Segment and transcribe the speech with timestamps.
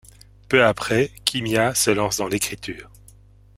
[0.49, 2.89] Peu après, Kimia se lance dans l'écriture.